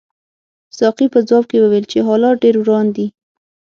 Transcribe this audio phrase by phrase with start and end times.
[0.77, 3.07] ساقي په ځواب کې وویل چې حالات ډېر وران دي.